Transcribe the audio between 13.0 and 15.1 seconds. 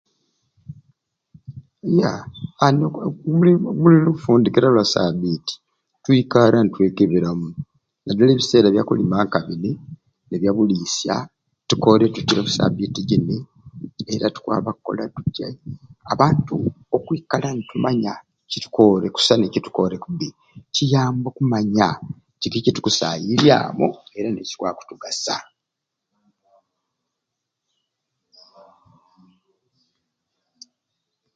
gyini era tukwaba kola